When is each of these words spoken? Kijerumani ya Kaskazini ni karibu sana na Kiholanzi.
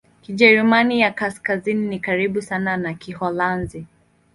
Kijerumani 0.21 0.99
ya 0.99 1.11
Kaskazini 1.11 1.87
ni 1.87 1.99
karibu 1.99 2.41
sana 2.41 2.77
na 2.77 2.93
Kiholanzi. 2.93 3.85